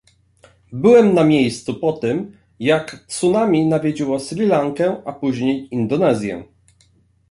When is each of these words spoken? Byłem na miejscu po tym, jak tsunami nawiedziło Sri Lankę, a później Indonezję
Byłem 0.73 1.13
na 1.13 1.23
miejscu 1.23 1.73
po 1.73 1.93
tym, 1.93 2.37
jak 2.59 3.05
tsunami 3.07 3.65
nawiedziło 3.65 4.19
Sri 4.19 4.45
Lankę, 4.45 5.01
a 5.05 5.13
później 5.13 5.67
Indonezję 5.75 6.43